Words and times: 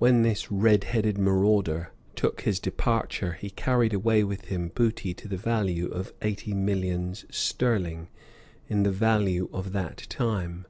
When 0.00 0.22
this 0.22 0.50
red 0.50 0.82
handed 0.82 1.18
marauder 1.18 1.92
took 2.16 2.40
his 2.40 2.58
departure 2.58 3.34
he 3.34 3.48
carried 3.48 3.92
away 3.94 4.24
with 4.24 4.46
him 4.46 4.72
booty 4.74 5.14
to 5.14 5.28
the 5.28 5.36
value 5.36 5.86
of 5.88 6.12
eighty 6.20 6.52
millions 6.52 7.24
sterling 7.30 8.08
in 8.66 8.82
the 8.82 8.90
value 8.90 9.48
of 9.52 9.70
that 9.72 9.98
time. 10.08 10.66